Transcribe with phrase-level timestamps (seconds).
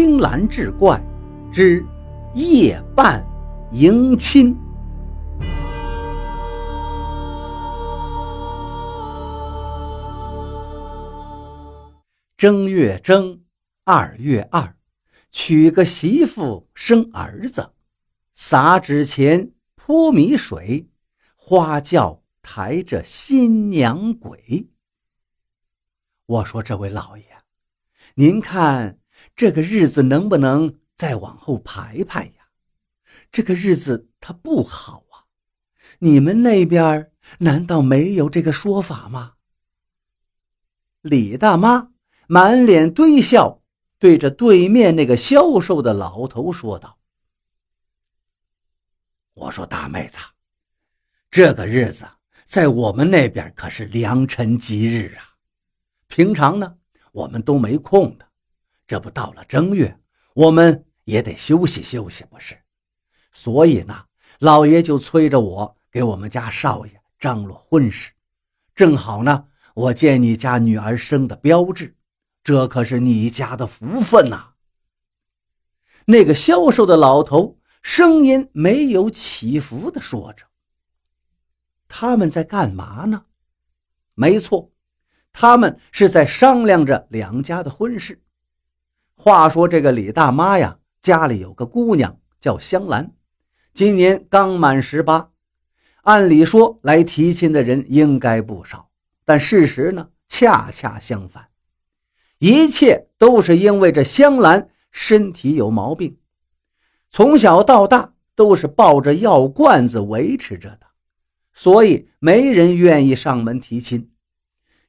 [0.00, 1.02] 青蓝志怪
[1.52, 1.84] 之
[2.32, 3.20] 夜半
[3.72, 4.56] 迎亲。
[12.36, 13.42] 正月正，
[13.82, 14.76] 二月二，
[15.32, 17.72] 娶个媳妇生儿子，
[18.34, 20.88] 撒纸钱泼米水，
[21.34, 24.68] 花轿抬着新娘鬼。
[26.26, 27.24] 我说：“这位老爷，
[28.14, 28.97] 您看
[29.38, 32.48] 这个日子能不能再往后排排呀？
[33.30, 35.30] 这个日子它不好啊！
[36.00, 39.34] 你们那边难道没有这个说法吗？”
[41.02, 41.92] 李大妈。
[42.30, 43.62] 满脸堆笑，
[43.98, 46.98] 对着对面那个消瘦的老头说道
[49.32, 50.18] ：“我说大妹子，
[51.30, 52.06] 这个日子
[52.44, 55.24] 在我们那边可是良辰吉日啊。
[56.06, 56.76] 平常呢，
[57.12, 58.27] 我们都没空的。
[58.88, 59.96] 这不到了正月，
[60.34, 62.58] 我们也得休息休息，不是？
[63.30, 64.06] 所以呢，
[64.40, 68.10] 老爷就催着我给我们家少爷张罗婚事。
[68.74, 71.94] 正好呢，我见你家女儿生的标致。”
[72.42, 74.54] 这可是你家的福分呐！
[76.06, 80.46] 那个消瘦的老头声音没有起伏的说着
[81.88, 83.26] ：“他们在干嘛呢？”
[84.14, 84.72] 没错，
[85.30, 88.22] 他们是在商量着两家的婚事。
[89.20, 93.10] 话说这个李大妈呀，家里有个姑娘叫香兰，
[93.74, 95.30] 今年刚满十八。
[96.02, 98.90] 按理说来提亲的人应该不少，
[99.24, 101.48] 但事实呢，恰恰相反。
[102.38, 106.16] 一切都是因为这香兰身体有毛病，
[107.10, 110.86] 从小到大都是抱着药罐子维持着的，
[111.52, 114.12] 所以没人愿意上门提亲，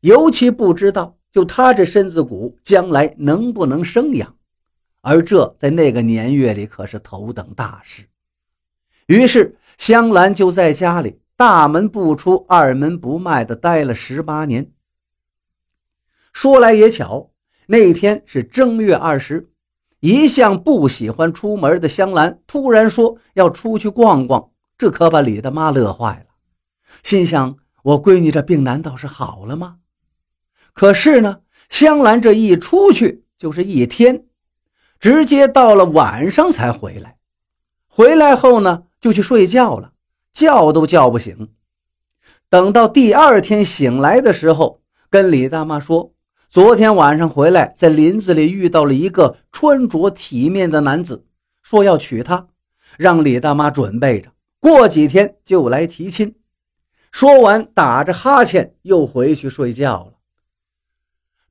[0.00, 4.36] 尤其不知道就她这身子骨将来能不能生养，
[5.00, 8.04] 而这在那个年月里可是头等大事。
[9.06, 14.70] 于是香兰就在家里大门不出、二门不迈的待了十八年。
[16.32, 17.30] 说来也巧。
[17.70, 19.50] 那天是正月二十，
[20.00, 26.34] 一向不喜欢出门的香兰突然说要出去逛逛，这可把李大妈乐坏了，
[27.02, 29.80] 心想：我闺女这病难道是好了吗？
[30.78, 34.26] 可是呢，香兰这一出去就是一天，
[35.00, 37.16] 直接到了晚上才回来。
[37.88, 39.90] 回来后呢，就去睡觉了，
[40.32, 41.48] 叫都叫不醒。
[42.48, 44.80] 等到第二天醒来的时候，
[45.10, 46.12] 跟李大妈说。
[46.48, 51.26] 昨天晚上回来，在林子里遇到了一个穿着体面的男子，
[51.60, 52.46] 说要娶她，
[52.96, 56.36] 让李大妈准备着，过几天就来提亲。
[57.10, 60.12] 说完，打着哈欠又回去睡觉了。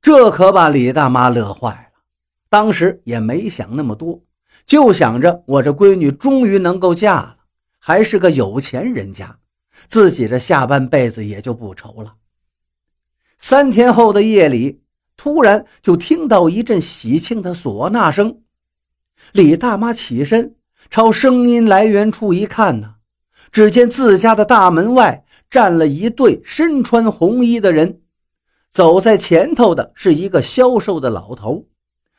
[0.00, 2.00] 这可把李大妈乐坏了，
[2.48, 4.22] 当时也没想那么多，
[4.64, 7.36] 就想着我这闺女终于能够嫁了，
[7.78, 9.38] 还是个有钱人家，
[9.86, 12.14] 自己这下半辈子也就不愁了。
[13.38, 14.82] 三天后的夜里。
[15.20, 18.42] 突然就听到一阵喜庆的唢呐声，
[19.32, 20.54] 李大妈起身
[20.90, 22.94] 朝声音来源处一看呢，
[23.50, 28.00] 只见自家的大门外站了一对身穿红衣的人，
[28.70, 31.66] 走在前头的是一个消瘦的老头，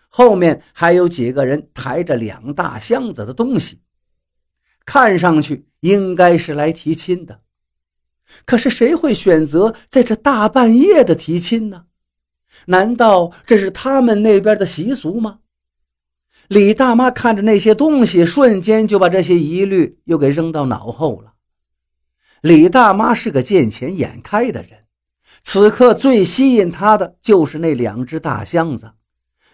[0.08, 3.80] 后面还有几个人抬着两大箱子的东西，
[4.86, 7.42] 看上去应该是来提亲的。
[8.46, 11.86] 可是谁会选择在这大半夜的提亲呢？
[12.66, 15.40] 难道这是他们那边的习俗吗？
[16.48, 21.34] 李大妈看着那些东西，瞬间就把这些疑虑又给扔到脑后了。
[22.42, 24.79] 李大妈是个见钱眼开的人，
[25.44, 28.92] 此刻最吸引他的就是那两只大箱子，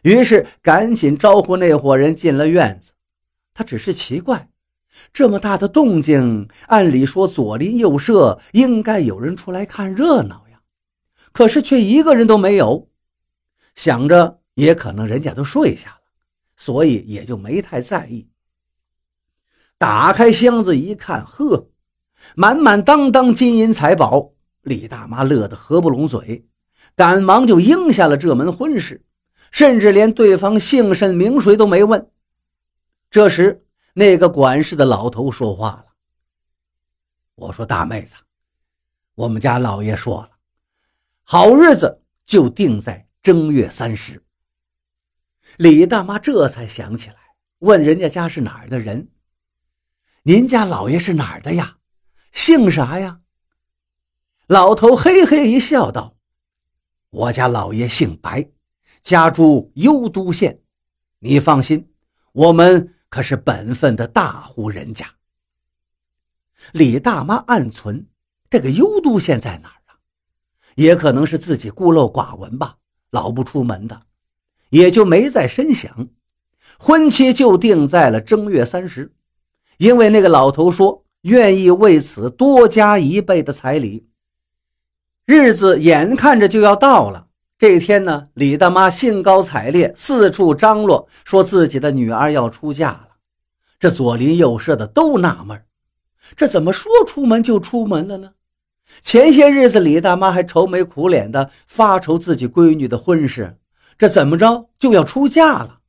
[0.02, 2.94] 于是赶紧招呼那伙人进了院子。
[3.54, 4.50] 他只是奇怪，
[5.14, 10.60] 这么大的动静，按理说左邻右舍应该有人出来看热闹呀，
[11.32, 12.90] 可是却一个人都没有。
[13.76, 16.02] 想着也可能人家都睡下了，
[16.56, 18.30] 所以也就没太在意。
[19.78, 21.70] 打开箱子一看，呵，
[22.36, 24.32] 满满当当金银财宝，
[24.66, 26.46] 李大妈乐得合不拢嘴，
[26.96, 29.04] 赶忙就应下了这门婚事，
[29.52, 32.12] 甚至连对方姓甚名谁都没问。
[33.10, 35.86] 这时，那个管事的老头说话了
[37.36, 38.16] ：“我说大妹子，
[39.14, 40.32] 我们家老爷说了，
[41.24, 44.24] 好日子就定在。”正月三十，
[45.58, 47.16] 李大妈这才想起来，
[47.58, 49.10] 问人家家是哪儿的人。
[50.22, 51.78] 您家老爷是哪儿的呀？
[52.34, 53.22] 姓啥呀？
[54.48, 56.18] 老头嘿嘿一笑，道
[57.10, 58.48] ：“我家老爷姓白，
[59.02, 60.62] 家住幽都县。
[61.18, 61.90] 你放心，
[62.32, 65.16] 我们可是本分的大户人家。
[66.74, 68.06] 李大妈暗存，
[68.48, 69.98] 这个幽都县在哪儿啊？
[70.76, 72.78] 也可能是自己孤陋寡闻吧，
[73.10, 74.04] 老不出门的，
[74.70, 76.10] 也就没再深想。
[76.78, 79.12] 婚期就定在了正月三十，
[79.78, 84.08] 因为那个老头说愿意为此多加一倍的彩礼。
[85.26, 87.26] 日子眼看着就要到了，
[87.58, 93.08] 这一天呢，李大妈兴高采烈，四处张罗，说自己的女儿要出嫁了。
[93.80, 95.60] 这左邻右舍的都纳闷
[96.36, 98.34] 这怎么说出门就出门了呢？
[99.02, 103.58] 前些日子李大妈还愁眉苦脸的发愁自己闺女的婚事，
[103.98, 105.80] 这怎么着就要出嫁了？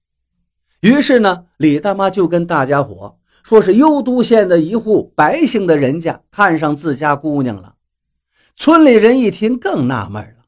[0.81, 7.75] 于是呢，李大妈就跟大家伙说是幽都县的一户白姓的人家看上自家姑娘了。
[8.57, 10.47] 村里人一听更纳闷了，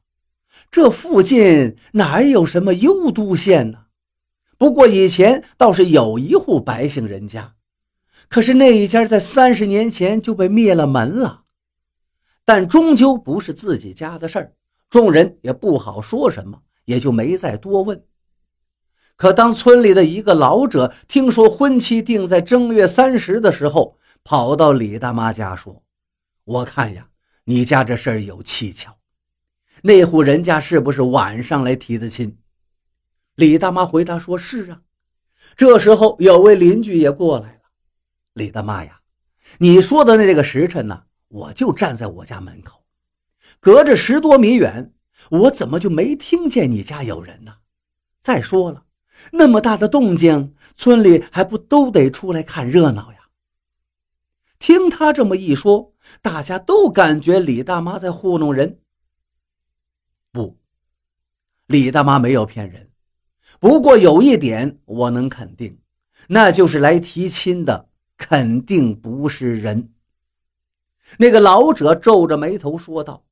[0.71, 3.85] 这附近哪有什么幽都县呢？
[4.57, 7.53] 不过以前倒是有一户白姓人家。
[8.27, 11.43] 可是那一家在三十年前就被灭了门了，
[12.45, 14.53] 但终究不是自己家的事儿，
[14.89, 18.03] 众人也不好说什么，也就没再多问。
[19.15, 25.83] 可当村里的一个老者听说婚期定在正月三十的时候，跑到李大妈家说
[26.45, 27.07] ：“我看呀，
[27.49, 28.95] 你家这事儿有蹊跷，
[29.81, 32.37] 那户人家是不是晚上来提的亲？”
[33.33, 34.81] 李大妈回答说：“是啊。”
[35.57, 37.61] 这时候有位邻居也过来了。
[38.33, 38.99] 李大妈呀，
[39.57, 41.05] 你说的那个时辰呢？
[41.27, 42.83] 我就站在我家门口，
[43.59, 44.93] 隔着十多米远，
[45.31, 47.55] 我怎么就没听见你家有人呢？
[48.21, 48.85] 再说了，
[49.31, 53.17] 那么大的动静，村里还不都得出来看热闹呀？
[54.59, 58.79] 听他这么一说，大家都感觉李大妈在糊弄人。
[60.31, 60.57] 不，
[61.67, 62.89] 李大妈没有骗人。
[63.59, 65.79] 不过有一点我能肯定，
[66.27, 67.89] 那就是来提亲的。
[68.21, 69.93] 肯定不是人。
[71.17, 73.23] 那个老者皱着眉头说道：“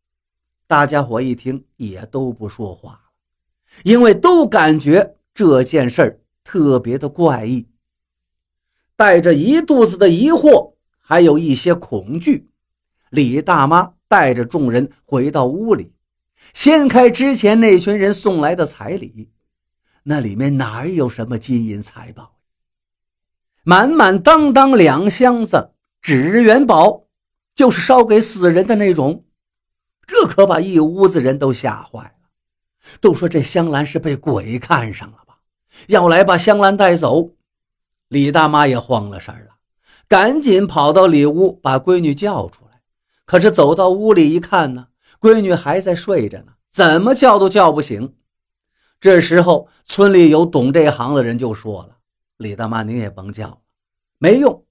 [0.66, 3.02] 大家伙一听，也都不说话了，
[3.84, 7.68] 因为都感觉这件事儿特别的怪异，
[8.96, 12.50] 带着一肚子的疑惑，还有一些恐惧。”
[13.10, 15.94] 李大妈带着众人回到屋里，
[16.54, 19.32] 掀开之前那群人送来的彩礼，
[20.04, 22.38] 那里面哪有什么金银财宝？
[23.64, 25.72] 满满当当两箱子
[26.02, 27.04] 纸元宝，
[27.54, 29.26] 就是烧给死人的那种，
[30.06, 32.12] 这可把一屋子人都吓坏了。
[33.02, 35.40] 都说这香兰是被鬼看上了吧，
[35.88, 37.32] 要来把香兰带走。
[38.08, 39.56] 李大妈也慌了神了，
[40.08, 42.67] 赶紧跑到里屋把闺女叫出来。
[43.28, 44.88] 可是走到屋里一看呢，
[45.20, 48.16] 闺女还在睡着呢，怎么叫都叫不醒。
[49.02, 51.98] 这时候村里有懂这行的人就说了。
[52.38, 53.58] 李大妈，您也甭叫了，
[54.18, 54.64] 没用。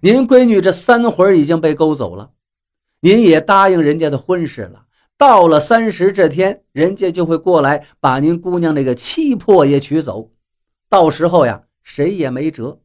[0.00, 2.30] 您闺女这三魂已经被勾走了，
[3.00, 4.86] 您也答应人家的婚事了。
[5.18, 10.30] 到了三十这天，人家就会过来把您姑娘那个七魄也取走。
[10.88, 12.80] 到时候呀，谁也没辙。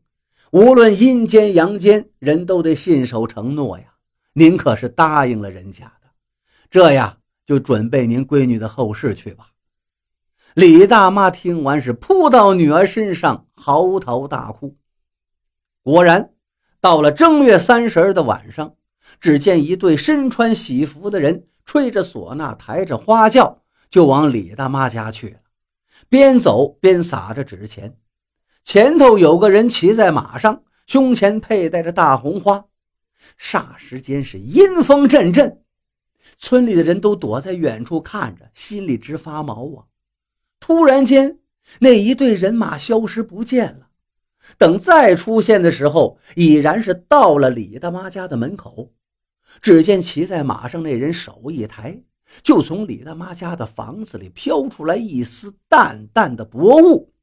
[0.52, 3.86] 无论阴间阳间，人都得信守承诺呀。
[4.34, 6.10] 您可是答应了人家的，
[6.70, 9.48] 这呀，就准备您闺女的后事去吧。
[10.54, 14.76] 李大妈听完是扑到女儿身上，嚎啕大哭。
[15.84, 16.34] 果然，
[16.82, 18.76] 到了正月三十的晚上，
[19.20, 25.40] 只见一对身穿喜服的人，吹着唢呐，抬着花轿，就往李大妈家去了。
[26.08, 27.98] 边走边撒着纸钱，
[28.64, 32.66] 前头有个人骑在马上，胸前佩戴着大红花。
[33.38, 35.62] 霎时间是阴风阵阵，
[36.38, 39.86] 村里的人都躲在远处看着，心里直发毛啊。
[40.60, 41.40] 突然间，
[41.80, 43.90] 那一队人马消失不见了。
[44.58, 48.94] 等再出现的时候，已然是到了李大妈家的门口。
[49.62, 52.02] 只见骑在马上那人手一抬，
[52.42, 57.14] 就从李大妈家的房子里飘出来一丝淡淡的薄雾。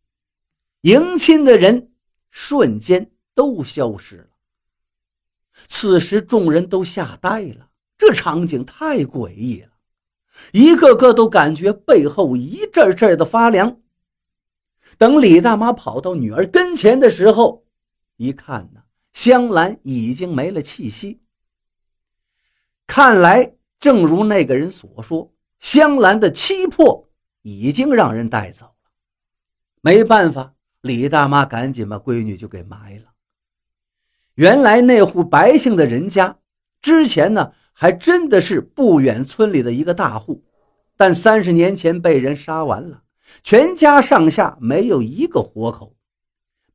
[0.82, 1.92] 迎亲的人
[2.30, 4.35] 瞬间都消失了。
[5.68, 9.68] 此时，众人都吓呆了，这场景太诡异了。
[10.52, 13.80] 一个个都感觉背后一阵阵的发凉。
[14.98, 17.64] 等李大妈跑到女儿跟前的时候，
[18.16, 18.82] 一看呢，
[19.12, 21.20] 香兰已经没了气息。
[22.86, 27.08] 看来，正如那个人所说，香兰的七魄
[27.42, 28.90] 已经让人带走了。
[29.80, 33.12] 没办法，李大妈赶紧把闺女就给埋了。
[34.36, 36.38] 原来那户白姓的人家
[36.80, 37.52] 之前呢。
[37.78, 40.42] 还真的是不远村里的一个大户，
[40.96, 43.02] 但三十年前被人杀完了，
[43.42, 45.94] 全家上下没有一个活口，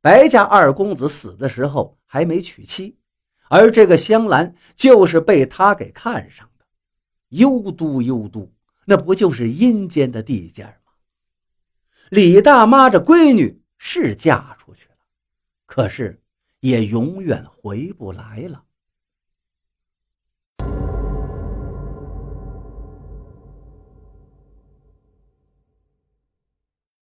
[0.00, 2.98] 白家二公子死的时候还没娶妻，
[3.48, 6.64] 而这个香兰就是被他给看上的。
[7.30, 8.52] 幽都幽都，
[8.84, 10.92] 那不就是阴间的地界吗？
[12.10, 14.94] 李大妈这闺女是嫁出去了，
[15.66, 16.21] 可是
[16.62, 18.64] 也永远回不来了。